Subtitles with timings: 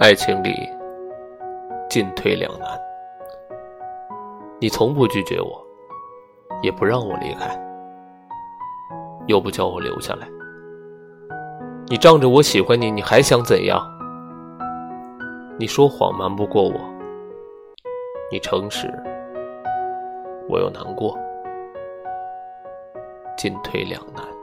[0.00, 0.66] 爱情里
[1.86, 2.66] 进退两难
[4.58, 5.62] 你从不拒绝我
[6.62, 7.50] 也不让我离开。
[9.26, 10.26] 又不叫我留下来。
[11.86, 13.78] 你仗着我喜欢你你还想怎样？
[15.58, 16.80] 你说谎瞒不过我
[18.32, 18.90] 你诚实
[20.48, 21.14] 我又难过。
[23.36, 24.39] 进退两难。